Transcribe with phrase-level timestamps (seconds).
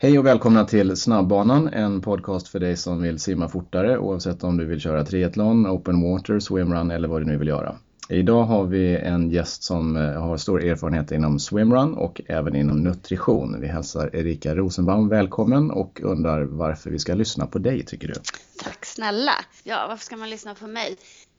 [0.00, 4.56] Hej och välkomna till Snabbbanan, en podcast för dig som vill simma fortare oavsett om
[4.56, 7.76] du vill köra triathlon, open water, swimrun eller vad du nu vill göra.
[8.08, 12.82] Idag har vi en gäst som eh, har stor erfarenhet inom swimrun och även inom
[12.82, 13.60] nutrition.
[13.60, 18.14] Vi hälsar Erika Rosenbaum välkommen och undrar varför vi ska lyssna på dig tycker du?
[18.64, 19.32] Tack snälla!
[19.64, 20.96] Ja, varför ska man lyssna på mig?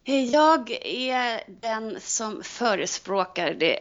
[0.10, 3.80] Eh, jag är den som förespråkar det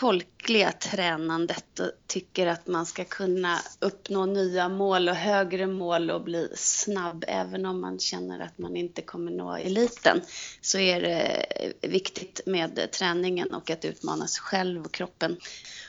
[0.00, 6.22] folkliga tränandet och tycker att man ska kunna uppnå nya mål och högre mål och
[6.24, 7.24] bli snabb.
[7.28, 10.20] Även om man känner att man inte kommer nå eliten
[10.60, 15.36] så är det eh, viktigt med träningen och att utmana sig själv och kroppen.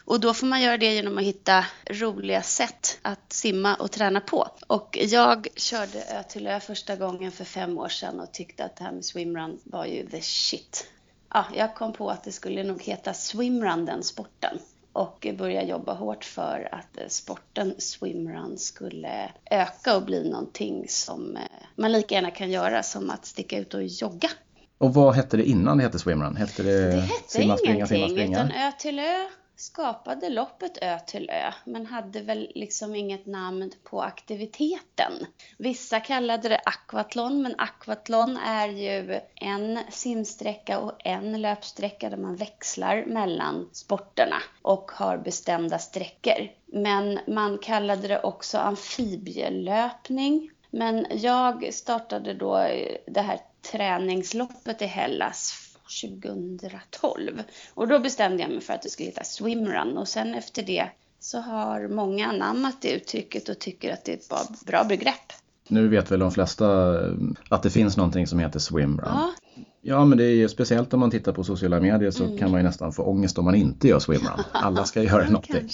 [0.10, 4.22] Och då får man göra det genom att hitta roliga sätt att simma och träna
[4.22, 4.48] på.
[4.68, 8.76] Och jag körde Ö till Ö första gången för fem år sedan och tyckte att
[8.76, 10.88] det här med swimrun var ju the shit.
[11.34, 14.60] Ja, jag kom på att det skulle nog heta swimrun den sporten
[14.94, 21.42] och började jobba hårt för att sporten swimrun skulle öka och bli någonting som eh,
[21.76, 24.30] man lika gärna kan göra som att sticka ut och jogga.
[24.78, 26.36] Och vad hette det innan det hette swimrun?
[26.36, 28.38] Hette det, det hette simma, springa, simma, springa?
[28.38, 29.26] utan Ö till Ö
[29.60, 35.14] skapade loppet Ö till Ö, men hade väl liksom inget namn på aktiviteten.
[35.58, 42.36] Vissa kallade det akvatlon, men akvatlon är ju en simsträcka och en löpsträcka där man
[42.36, 46.50] växlar mellan sporterna och har bestämda sträckor.
[46.66, 50.52] Men man kallade det också amfibielöpning.
[50.72, 52.68] Men jag startade då
[53.08, 53.40] det här
[53.72, 55.69] träningsloppet i Hellas
[56.02, 57.44] 2012.
[57.74, 60.90] Och då bestämde jag mig för att det skulle heta swimrun och sen efter det
[61.20, 65.34] så har många anammat det uttrycket och tycker att det är ett bra begrepp.
[65.68, 67.14] Nu vet väl de flesta eh,
[67.50, 69.10] att det finns någonting som heter swimrun.
[69.10, 69.34] Ja.
[69.82, 72.38] Ja, men det är ju speciellt om man tittar på sociala medier så mm.
[72.38, 74.40] kan man ju nästan få ångest om man inte gör swimrun.
[74.52, 75.70] Alla ska göra någonting.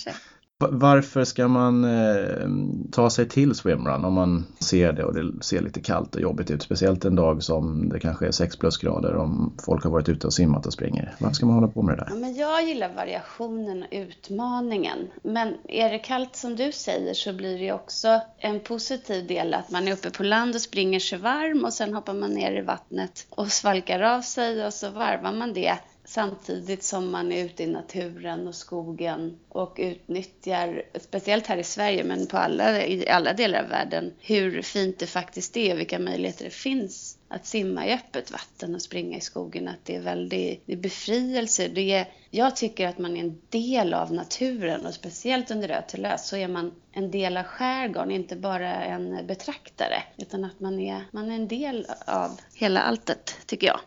[0.58, 2.48] Varför ska man eh,
[2.92, 6.52] ta sig till swimrun om man ser det och det ser lite kallt och jobbigt
[6.52, 6.64] ut?
[6.64, 10.34] Speciellt en dag som det kanske är 6 plusgrader om folk har varit ute och
[10.34, 11.16] simmat och springer.
[11.20, 12.08] Varför ska man hålla på med det där?
[12.10, 14.98] Ja, men jag gillar variationen och utmaningen.
[15.24, 19.72] Men är det kallt som du säger så blir det också en positiv del att
[19.72, 22.62] man är uppe på land och springer sig varm och sen hoppar man ner i
[22.62, 25.78] vattnet och svalkar av sig och så varvar man det
[26.16, 32.04] samtidigt som man är ute i naturen och skogen och utnyttjar, speciellt här i Sverige,
[32.04, 36.00] men på alla, i alla delar av världen, hur fint det faktiskt är och vilka
[36.00, 39.68] möjligheter det finns att simma i öppet vatten och springa i skogen.
[39.68, 41.68] Att det är väldigt det är befrielse.
[41.68, 46.28] Det är, jag tycker att man är en del av naturen och speciellt under Rötelös
[46.28, 50.04] så är man en del av skärgården, inte bara en betraktare.
[50.18, 53.80] Utan att man är, man är en del av hela alltet, tycker jag.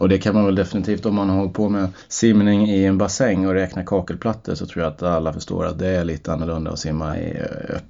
[0.00, 2.98] Och det kan man väl definitivt om man har hållit på med simning i en
[2.98, 6.70] bassäng och räknar kakelplattor så tror jag att alla förstår att det är lite annorlunda
[6.70, 7.42] att simma i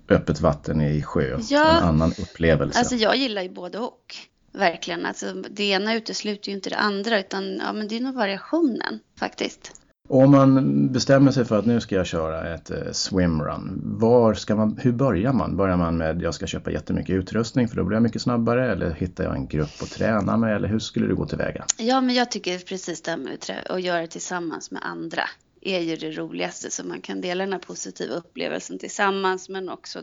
[0.09, 1.39] öppet vatten i sjö.
[1.49, 2.79] Ja, en annan upplevelse.
[2.79, 4.15] Alltså jag gillar ju både och.
[4.53, 5.07] Verkligen.
[5.07, 9.01] Alltså, det ena utesluter ju inte det andra utan ja, men det är nog variationen
[9.19, 9.80] faktiskt.
[10.11, 14.35] Och om man bestämmer sig för att nu ska jag köra ett eh, swimrun, var
[14.35, 15.57] ska man, hur börjar man?
[15.57, 18.91] Börjar man med jag ska köpa jättemycket utrustning för då blir jag mycket snabbare eller
[18.91, 21.65] hittar jag en grupp att träna med eller hur skulle du gå tillväga?
[21.79, 23.39] Ja, men jag tycker precis det här med
[23.71, 25.23] att göra det tillsammans med andra
[25.61, 30.03] är ju det roligaste så man kan dela den här positiva upplevelsen tillsammans men också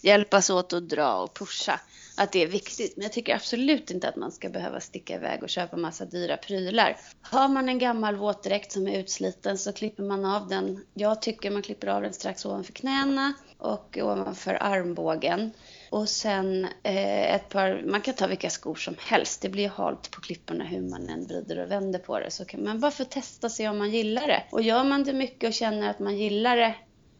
[0.00, 1.80] hjälpas åt att dra och pusha
[2.16, 2.96] att det är viktigt.
[2.96, 6.36] Men jag tycker absolut inte att man ska behöva sticka iväg och köpa massa dyra
[6.36, 6.96] prylar.
[7.22, 10.84] Har man en gammal våtdräkt som är utsliten så klipper man av den.
[10.94, 15.50] Jag tycker man klipper av den strax ovanför knäna och ovanför armbågen.
[15.90, 19.42] Och sen eh, ett par, man kan ta vilka skor som helst.
[19.42, 22.30] Det blir halt på klipporna hur man än vrider och vänder på det.
[22.30, 24.42] Så kan man bara få testa sig om man gillar det.
[24.50, 26.74] Och gör man det mycket och känner att man gillar det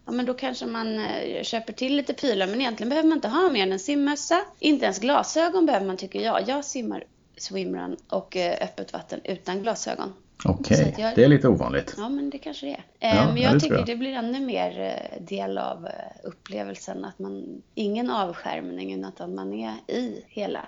[0.06, 2.46] ja men då kanske man eh, köper till lite prylar.
[2.46, 4.40] Men egentligen behöver man inte ha mer än en simmössa.
[4.58, 6.48] Inte ens glasögon behöver man tycker jag.
[6.48, 7.04] Jag simmar
[7.36, 10.12] swimrun och eh, öppet vatten utan glasögon.
[10.44, 11.12] Okej, okay.
[11.14, 11.94] det är lite ovanligt.
[11.96, 13.10] Ja, men det kanske det är.
[13.10, 13.86] Eh, ja, men jag tycker jag.
[13.86, 15.88] det blir ännu mer del av
[16.22, 20.66] upplevelsen att man, ingen avskärmning utan att man är i hela.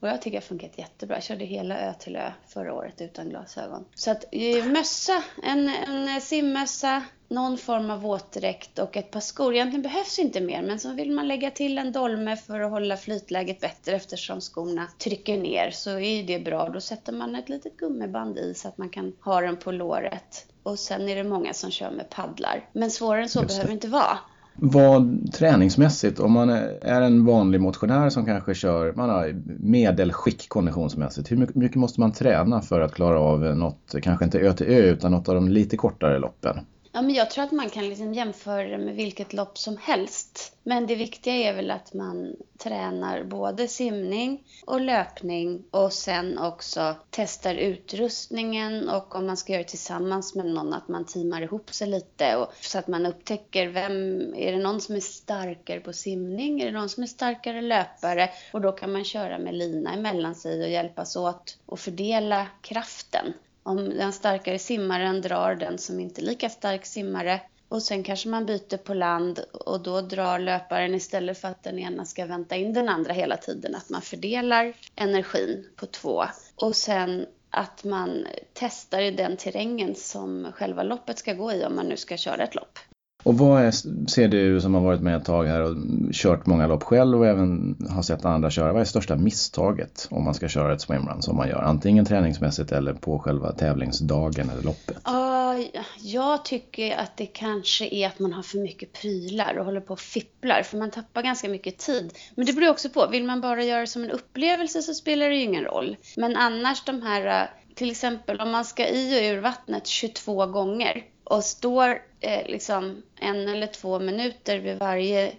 [0.00, 1.16] Och jag tycker det har funkat jättebra.
[1.16, 3.84] Jag körde hela Ö till Ö förra året utan glasögon.
[3.94, 4.24] Så att
[4.64, 9.54] mössa, en, en simmössa, någon form av våtdräkt och ett par skor.
[9.54, 12.96] Egentligen behövs inte mer, men så vill man lägga till en dolme för att hålla
[12.96, 16.68] flytläget bättre eftersom skorna trycker ner så är det bra.
[16.68, 20.46] Då sätter man ett litet gummiband i så att man kan ha den på låret.
[20.62, 22.68] Och sen är det många som kör med paddlar.
[22.72, 24.18] Men svårare än så behöver det inte vara.
[24.58, 26.50] Vad träningsmässigt, om man
[26.82, 32.12] är en vanlig motionär som kanske kör, man har medelskick konditionsmässigt, hur mycket måste man
[32.12, 35.48] träna för att klara av något, kanske inte ö till ö utan något av de
[35.48, 36.56] lite kortare loppen?
[36.96, 40.56] Ja, men jag tror att man kan liksom jämföra det med vilket lopp som helst.
[40.62, 46.96] Men det viktiga är väl att man tränar både simning och löpning och sen också
[47.10, 51.72] testar utrustningen och om man ska göra det tillsammans med någon att man teamar ihop
[51.72, 55.92] sig lite och, så att man upptäcker vem, är det någon som är starkare på
[55.92, 59.94] simning, är det någon som är starkare löpare och då kan man köra med lina
[59.94, 63.32] emellan sig och hjälpas åt och fördela kraften.
[63.66, 68.28] Om den starkare simmaren drar den som inte är lika stark simmare och sen kanske
[68.28, 72.56] man byter på land och då drar löparen istället för att den ena ska vänta
[72.56, 73.74] in den andra hela tiden.
[73.74, 76.24] Att man fördelar energin på två.
[76.56, 81.76] Och sen att man testar i den terrängen som själva loppet ska gå i om
[81.76, 82.78] man nu ska köra ett lopp.
[83.26, 83.70] Och vad är,
[84.10, 85.76] ser du som har varit med ett tag här och
[86.12, 90.24] kört många lopp själv och även har sett andra köra, vad är största misstaget om
[90.24, 91.62] man ska köra ett swimrun som man gör?
[91.62, 94.96] Antingen träningsmässigt eller på själva tävlingsdagen eller loppet?
[95.08, 99.80] Uh, jag tycker att det kanske är att man har för mycket prylar och håller
[99.80, 102.12] på och fipplar för man tappar ganska mycket tid.
[102.34, 105.28] Men det beror också på, vill man bara göra det som en upplevelse så spelar
[105.28, 105.96] det ju ingen roll.
[106.16, 111.02] Men annars de här, till exempel om man ska i och ur vattnet 22 gånger
[111.26, 115.32] och står eh, liksom en eller två minuter vid varje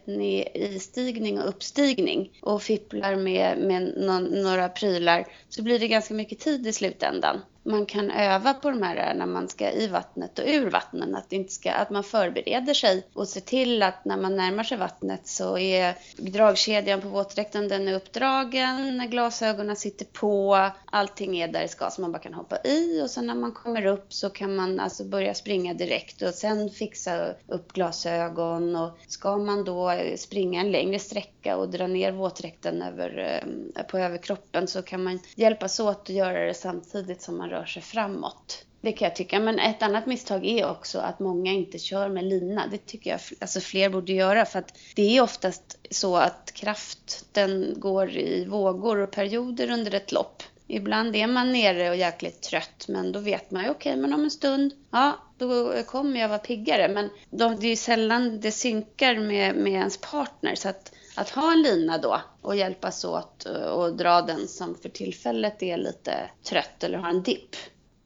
[0.54, 6.40] istigning och uppstigning och fipplar med, med no några prylar så blir det ganska mycket
[6.40, 10.46] tid i slutändan man kan öva på de här när man ska i vattnet och
[10.48, 11.16] ur vattnet.
[11.16, 14.78] Att, inte ska, att man förbereder sig och ser till att när man närmar sig
[14.78, 21.62] vattnet så är dragkedjan på våtdräkten den är uppdragen, glasögonen sitter på, allting är där
[21.62, 24.30] det ska så man bara kan hoppa i och sen när man kommer upp så
[24.30, 29.94] kan man alltså börja springa direkt och sen fixa upp glasögon och ska man då
[30.18, 33.42] springa en längre sträcka och dra ner våtdräkten över,
[33.76, 37.57] eh, på överkroppen så kan man hjälpas åt att göra det samtidigt som man rör
[37.58, 38.64] rör sig framåt.
[38.82, 39.40] Det kan jag tycka.
[39.40, 42.68] Men ett annat misstag är också att många inte kör med lina.
[42.72, 47.74] Det tycker jag alltså fler borde göra för att det är oftast så att kraften
[47.78, 50.44] går i vågor och perioder under ett lopp.
[50.68, 54.14] Ibland är man nere och jäkligt trött men då vet man ju okej okay, men
[54.14, 56.88] om en stund, ja då kommer jag vara piggare.
[56.88, 61.52] Men det är ju sällan det synkar med, med ens partner så att att ha
[61.52, 63.44] en lina då och hjälpas åt
[63.74, 67.56] och dra den som för tillfället är lite trött eller har en dipp.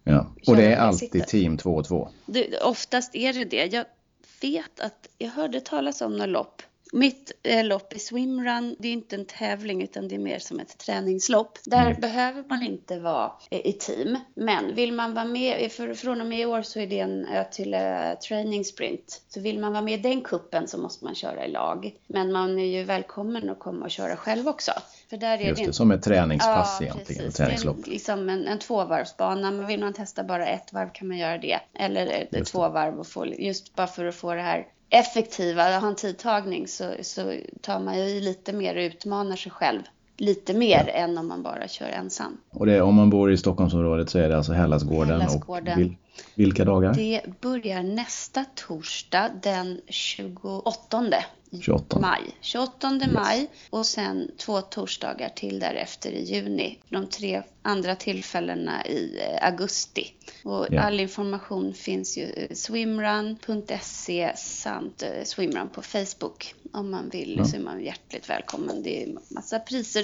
[0.04, 2.10] Ja, och det är alltid team 2 och 2?
[2.64, 3.74] Oftast är det det.
[3.74, 3.86] Jag
[4.42, 8.92] vet att jag hörde talas om något lopp mitt eh, lopp i swimrun, det är
[8.92, 11.58] inte en tävling utan det är mer som ett träningslopp.
[11.66, 12.02] Där mm.
[12.02, 14.18] behöver man inte vara i team.
[14.34, 17.26] Men vill man vara med, för, från och med i år så är det en
[17.26, 19.22] Ötille training sprint.
[19.30, 21.96] Så vill man vara med i den kuppen så måste man köra i lag.
[22.08, 24.72] Men man är ju välkommen att komma och köra själv också.
[25.10, 25.74] För där är Just det, en...
[25.74, 27.78] som ett träningspass ja, egentligen, ett träningslopp.
[27.78, 31.38] En, liksom en, en tvåvarvsbana, men vill man testa bara ett varv kan man göra
[31.38, 31.60] det.
[31.74, 35.88] Eller just två varv och få, just bara för att få det här effektiva, ha
[35.88, 39.82] en tidtagning så, så tar man ju lite mer och utmanar sig själv
[40.22, 40.94] lite mer ja.
[40.94, 42.38] än om man bara kör ensam.
[42.50, 45.74] Och det, om man bor i Stockholmsområdet så är det alltså Hellasgården, Hellasgården.
[45.74, 45.96] och vil,
[46.36, 46.94] vilka dagar?
[46.94, 51.04] Det börjar nästa torsdag den 28
[51.60, 52.00] 28.
[52.00, 52.36] maj.
[52.42, 53.12] 28 yes.
[53.14, 56.80] maj och sen två torsdagar till därefter i juni.
[56.90, 60.14] De tre andra tillfällena i eh, augusti.
[60.44, 60.86] Och yeah.
[60.86, 66.56] all information finns ju eh, swimrun.se samt eh, swimrun på Facebook.
[66.74, 67.46] Om man vill ja.
[67.46, 68.84] så är man hjärtligt välkommen.
[68.84, 70.04] Det är massa priser.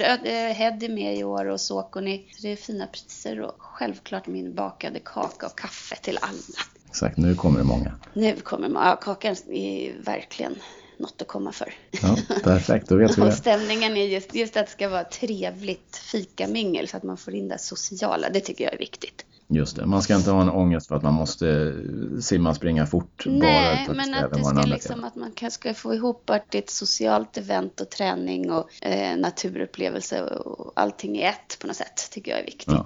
[0.54, 2.26] Head är med i år och Sokoni.
[2.42, 6.62] Det är fina priser och självklart min bakade kaka och kaffe till alla.
[6.90, 8.00] Exakt, nu kommer det många.
[8.14, 8.86] Nu kommer många.
[8.86, 10.56] Ja, kakan är verkligen
[11.00, 11.74] något att komma för.
[12.02, 13.28] Ja, perfekt, då vet vi det.
[13.28, 17.34] Och stämningen är just, just att det ska vara trevligt fikamingel så att man får
[17.34, 18.30] in det sociala.
[18.30, 19.26] Det tycker jag är viktigt.
[19.50, 21.76] Just det, man ska inte ha en ångest för att man måste
[22.22, 23.24] simma, springa fort.
[23.26, 26.62] Nej, bara men att det ska liksom att man ska få ihop att det är
[26.62, 32.12] ett socialt event och träning och eh, naturupplevelse och allting i ett på något sätt,
[32.12, 32.68] tycker jag är viktigt.
[32.68, 32.86] Ja.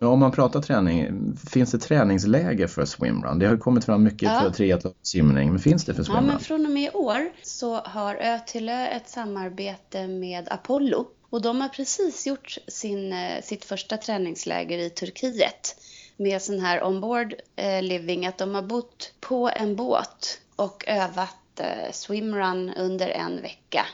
[0.00, 3.38] Ja, om man pratar träning, finns det träningsläger för swimrun?
[3.38, 4.52] Det har kommit fram mycket ja.
[4.56, 6.24] för simning, men finns det för swimrun?
[6.24, 11.42] Ja, men från och med i år så har Ötillö ett samarbete med Apollo och
[11.42, 15.76] de har precis gjort sin, eh, sitt första träningsläger i Turkiet
[16.16, 21.60] med sån här onboard eh, living, att de har bott på en båt och övat
[21.60, 23.86] eh, swimrun under en vecka.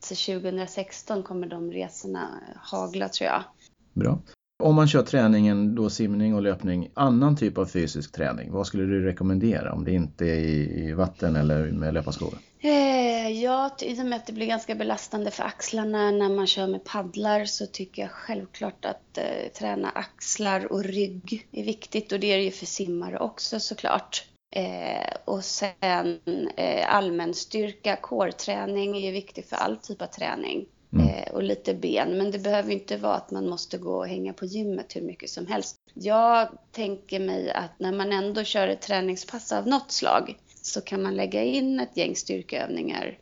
[0.00, 3.42] Så 2016 kommer de resorna hagla tror jag.
[3.92, 4.18] Bra.
[4.62, 8.82] Om man kör träningen, då simning och löpning, annan typ av fysisk träning, vad skulle
[8.82, 12.38] du rekommendera om det inte är i, vatten eller med löparskor?
[12.60, 16.66] Eh, ja, i och med att det blir ganska belastande för axlarna när man kör
[16.66, 22.20] med paddlar så tycker jag självklart att eh, träna axlar och rygg är viktigt och
[22.20, 24.24] det är det ju för simmare också såklart.
[24.56, 26.18] Eh, och sen
[26.56, 30.66] eh, allmänstyrka, core-träning är ju viktig för all typ av träning.
[30.92, 31.08] Mm.
[31.08, 34.32] Eh, och lite ben, men det behöver inte vara att man måste gå och hänga
[34.32, 35.76] på gymmet hur mycket som helst.
[35.94, 41.02] Jag tänker mig att när man ändå kör ett träningspass av något slag så kan
[41.02, 43.18] man lägga in ett gäng styrkeövningar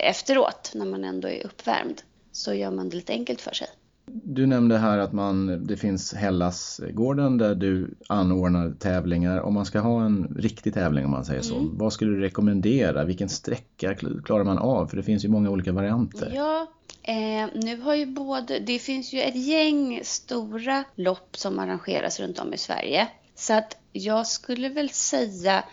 [0.00, 2.02] efteråt när man ändå är uppvärmd.
[2.32, 3.68] Så gör man det lite enkelt för sig.
[4.06, 9.40] Du nämnde här att man, det finns Hellasgården där du anordnar tävlingar.
[9.40, 11.78] Om man ska ha en riktig tävling om man säger så, mm.
[11.78, 13.04] vad skulle du rekommendera?
[13.04, 13.94] Vilken sträcka
[14.24, 14.86] klarar man av?
[14.86, 16.32] För det finns ju många olika varianter.
[16.34, 16.66] Ja,
[17.06, 22.38] eh, nu har ju både, det finns ju ett gäng stora lopp som arrangeras runt
[22.38, 23.08] om i Sverige.
[23.34, 25.64] Så att jag skulle väl säga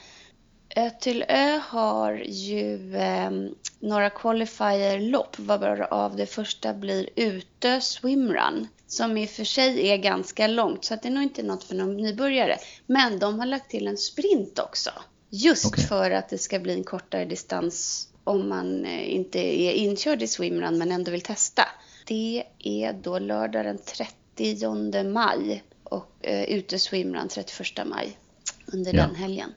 [0.76, 3.32] Ö till Ö har ju eh,
[3.80, 10.48] några qualifier-lopp varav det första blir Utö Swimrun som i och för sig är ganska
[10.48, 12.58] långt så att det är nog inte något för någon nybörjare.
[12.86, 14.90] Men de har lagt till en sprint också.
[15.30, 15.86] Just okay.
[15.86, 20.28] för att det ska bli en kortare distans om man eh, inte är inkörd i
[20.28, 21.64] swimrun men ändå vill testa.
[22.08, 28.18] Det är då lördag den 30 maj och eh, ute swimrun 31 maj
[28.66, 29.08] under ja.
[29.08, 29.50] den helgen.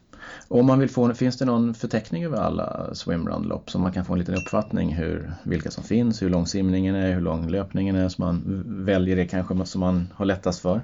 [0.48, 4.04] Och om man vill få, finns det någon förteckning över alla swimrun-lopp så man kan
[4.04, 7.96] få en liten uppfattning hur, vilka som finns, hur lång simningen är, hur lång löpningen
[7.96, 10.80] är så man väljer det kanske som man har lättast för?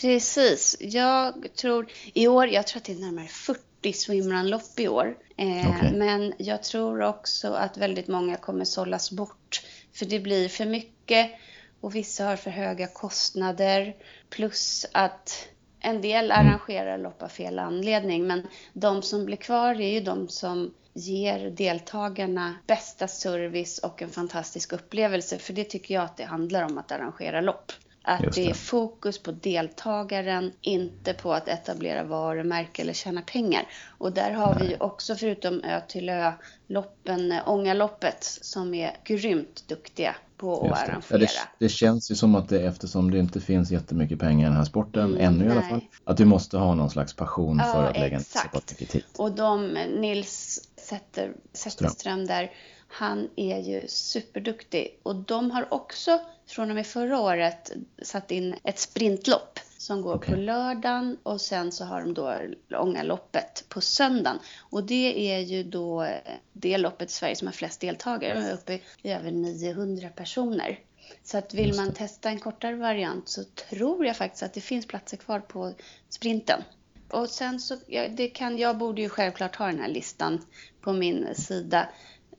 [0.00, 0.76] Precis.
[0.80, 5.16] Jag tror i år, jag tror att det är närmare 40 swimrun-lopp i år.
[5.36, 5.92] Eh, okay.
[5.92, 9.62] Men jag tror också att väldigt många kommer sållas bort.
[9.92, 11.30] För det blir för mycket
[11.80, 13.96] och vissa har för höga kostnader.
[14.30, 15.48] Plus att
[15.80, 20.28] en del arrangerar lopp av fel anledning, men de som blir kvar är ju de
[20.28, 25.38] som ger deltagarna bästa service och en fantastisk upplevelse.
[25.38, 27.72] För det tycker jag att det handlar om att arrangera lopp.
[28.08, 28.30] Att det.
[28.34, 28.50] det.
[28.50, 33.68] är fokus på deltagaren, inte på att etablera varumärke eller tjäna pengar.
[33.98, 34.64] Och där har Nej.
[34.64, 41.18] vi ju också, förutom Ö till Ö-loppen, Ångaloppet, som är grymt duktiga på att arrangera.
[41.18, 44.48] Ja, det, det, känns ju som att det eftersom det inte finns jättemycket pengar i
[44.48, 47.58] den här sporten, mm, ännu i alla fall, att du måste ha någon slags passion
[47.58, 49.04] ja, för att lägga så mycket tid.
[49.16, 49.66] Och de,
[50.00, 50.55] Nils
[50.86, 52.52] Sätter, Zetterström där,
[52.88, 55.00] han är ju superduktig.
[55.02, 60.14] Och de har också från och med förra året satt in ett sprintlopp som går
[60.14, 60.34] okay.
[60.34, 62.38] på lördagen och sen så har de då
[62.68, 64.38] Långaloppet på söndagen.
[64.70, 66.08] Och det är ju då
[66.52, 70.80] det loppet i Sverige som har flest deltagare, uppe i över 900 personer.
[71.24, 74.86] Så att vill man testa en kortare variant så tror jag faktiskt att det finns
[74.86, 75.74] platser kvar på
[76.08, 76.62] sprinten.
[77.10, 77.76] Och sen så,
[78.16, 80.40] det kan, jag borde ju självklart ha den här listan
[80.80, 81.88] på min sida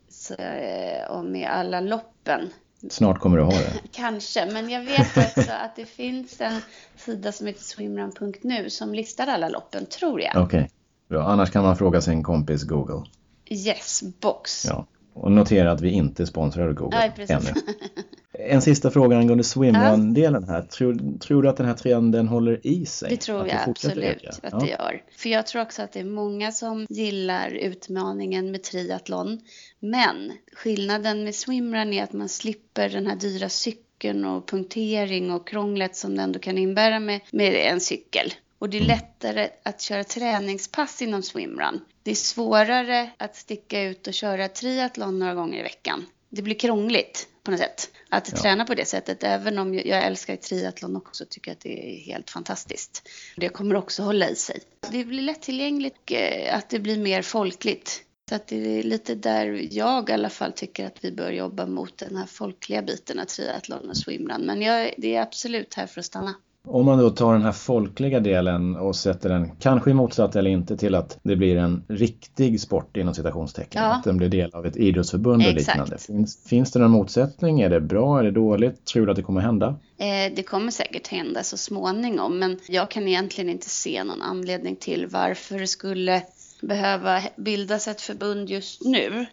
[0.09, 2.49] så, eh, och med alla loppen.
[2.89, 3.73] Snart kommer du ha det.
[3.91, 6.61] Kanske, men jag vet också att det finns en
[6.95, 10.43] sida som heter swimrun.nu som listar alla loppen, tror jag.
[10.43, 10.69] Okej,
[11.09, 11.19] okay.
[11.19, 13.03] annars kan man fråga sin kompis Google.
[13.49, 14.65] Yes, box.
[14.65, 14.85] Ja.
[15.21, 17.49] Och notera att vi inte sponsrar Google Nej, precis.
[17.49, 17.61] ännu.
[18.39, 20.61] En sista fråga angående swimrun-delen här.
[20.61, 23.09] Tror, tror, du att den här trenden håller i sig?
[23.09, 24.59] Det tror jag absolut att ja.
[24.59, 25.03] det gör.
[25.17, 29.39] För jag tror också att det är många som gillar utmaningen med triathlon.
[29.79, 35.47] Men skillnaden med swimrun är att man slipper den här dyra cykeln och punktering och
[35.47, 38.33] krånglet som det ändå kan innebära med, med en cykel.
[38.59, 38.97] Och det är mm.
[38.97, 41.81] lättare att köra träningspass inom swimrun.
[42.03, 46.05] Det är svårare att sticka ut och köra triathlon några gånger i veckan.
[46.29, 48.37] Det blir krångligt på något sätt att ja.
[48.37, 49.23] träna på det sättet.
[49.23, 53.09] Även om jag älskar triathlon också tycker att det är helt fantastiskt.
[53.35, 54.59] Det kommer också hålla i sig.
[54.91, 58.03] Det blir lättillgängligt och eh, att det blir mer folkligt.
[58.29, 61.65] Så att det är lite där jag i alla fall tycker att vi bör jobba
[61.65, 64.45] mot den här folkliga biten av triathlon och swimrun.
[64.45, 66.35] Men jag, det är absolut här för att stanna.
[66.69, 70.49] Om man då tar den här folkliga delen och sätter den, kanske i motsatt eller
[70.51, 73.83] inte, till att det blir en riktig sport inom citationstecken.
[73.83, 73.93] Ja.
[73.93, 75.97] Att den blir del av ett idrottsförbund och liknande.
[75.97, 77.61] Finns, finns det någon motsättning?
[77.61, 78.19] Är det bra?
[78.19, 78.85] Är det dåligt?
[78.85, 79.67] Tror du att det kommer hända?
[79.97, 84.75] Eh, det kommer säkert hända så småningom men jag kan egentligen inte se någon anledning
[84.75, 86.21] till varför det skulle
[86.61, 89.25] behöva bildas ett förbund just nu.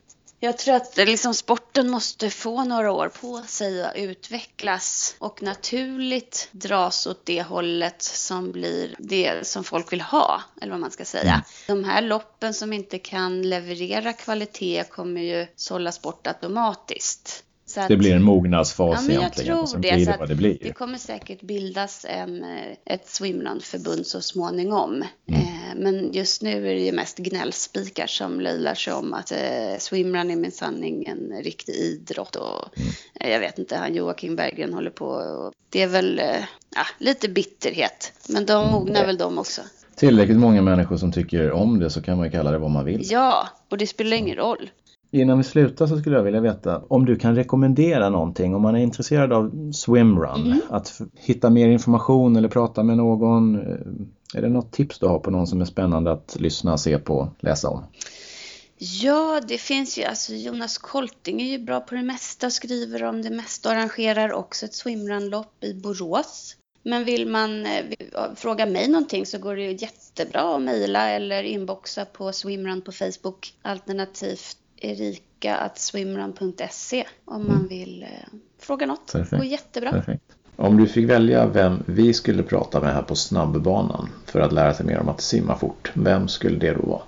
[0.44, 6.48] Jag tror att liksom sporten måste få några år på sig att utvecklas och naturligt
[6.52, 11.04] dras åt det hållet som blir det som folk vill ha, eller vad man ska
[11.04, 11.44] säga.
[11.68, 11.82] Mm.
[11.82, 17.43] De här loppen som inte kan leverera kvalitet kommer ju sållas bort automatiskt.
[17.78, 19.56] Att, det blir en mognadsfas ja, egentligen.
[19.56, 20.04] Jag tror det.
[20.04, 20.58] Det, det, blir.
[20.62, 24.92] det kommer säkert bildas en, eh, ett swimrun-förbund så småningom.
[24.92, 25.40] Mm.
[25.40, 29.78] Eh, men just nu är det ju mest gnällspikar som löjlar sig om att eh,
[29.78, 32.36] swimrun är minsann ingen riktig idrott.
[32.36, 32.88] Och, mm.
[33.20, 35.06] eh, jag vet inte, han Joakim Berggren håller på.
[35.06, 36.44] Och, det är väl eh,
[36.98, 38.12] lite bitterhet.
[38.28, 39.06] Men de mognar mm.
[39.06, 39.62] väl de också.
[39.96, 42.84] tillräckligt många människor som tycker om det så kan man ju kalla det vad man
[42.84, 43.00] vill.
[43.10, 44.70] Ja, och det spelar ingen roll.
[45.14, 48.76] Innan vi slutar så skulle jag vilja veta om du kan rekommendera någonting om man
[48.76, 50.46] är intresserad av swimrun.
[50.46, 50.60] Mm.
[50.70, 53.54] Att hitta mer information eller prata med någon.
[53.54, 56.98] Eh, är det något tips du har på någon som är spännande att lyssna, se
[56.98, 57.84] på, läsa om?
[58.78, 63.22] Ja, det finns ju, alltså Jonas Kolting är ju bra på det mesta, skriver om
[63.22, 66.56] det mesta och arrangerar också ett swimrunlopp i Borås.
[66.82, 67.84] Men vill man eh,
[68.36, 72.92] fråga mig någonting så går det ju jättebra att mejla eller inboxa på swimrun på
[72.92, 77.68] Facebook alternativt erika.swimrun.se om man mm.
[77.68, 78.08] vill eh,
[78.58, 79.12] fråga något.
[79.12, 79.42] Perfekt.
[79.42, 79.90] Går jättebra.
[79.90, 80.22] Perfekt.
[80.56, 84.74] Om du fick välja vem vi skulle prata med här på snabbbanan för att lära
[84.74, 87.02] sig mer om att simma fort, vem skulle det då vara?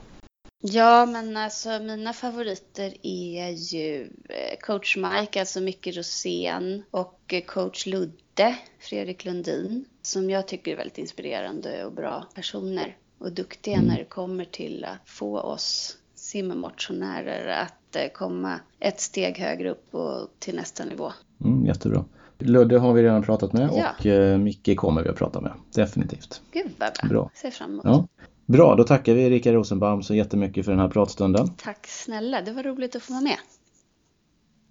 [0.60, 7.44] Ja, men alltså mina favoriter är ju eh, coach Mike, alltså Micke Rosén och eh,
[7.44, 13.74] coach Ludde, Fredrik Lundin, som jag tycker är väldigt inspirerande och bra personer och duktiga
[13.74, 13.86] mm.
[13.86, 19.94] när det kommer till att få oss simmotionärer att eh, komma ett steg högre upp
[19.94, 21.12] och till nästa nivå.
[21.44, 22.04] Mm, jättebra.
[22.38, 23.90] Ludde har vi redan pratat med ja.
[23.98, 25.52] och eh, Micke kommer vi att prata med.
[25.74, 26.40] Definitivt.
[26.52, 27.08] Gud vad bra.
[27.08, 27.30] bra.
[27.34, 27.84] Ser fram emot.
[27.84, 28.06] Ja.
[28.46, 31.48] Bra, då tackar vi Erika Rosenbaum så jättemycket för den här pratstunden.
[31.56, 33.36] Tack snälla, det var roligt att få vara med.